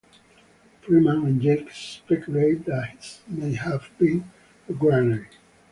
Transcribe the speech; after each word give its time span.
Freeman 0.81 1.27
and 1.27 1.39
Jacques 1.43 1.69
speculate 1.69 2.65
that 2.65 2.95
this 2.97 3.21
may 3.27 3.53
have 3.53 3.87
been 3.99 4.31
a 4.67 4.73
granary. 4.73 5.27